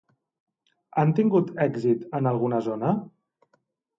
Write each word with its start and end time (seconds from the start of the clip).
Han 1.01 1.11
tingut 1.19 1.51
èxit 1.67 2.07
en 2.21 2.31
alguna 2.31 2.61
zona? 2.71 2.97